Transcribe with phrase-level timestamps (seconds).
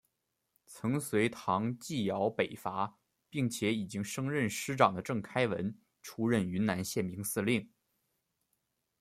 [0.65, 2.97] 曾随唐继尧北伐
[3.29, 7.71] 并且已经升任师长的郑开文出任云南宪兵司令。